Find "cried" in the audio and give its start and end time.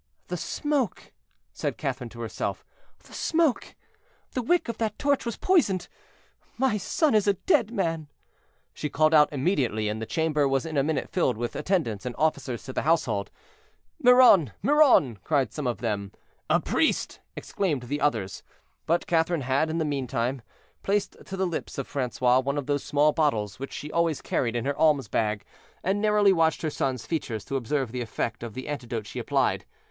15.23-15.53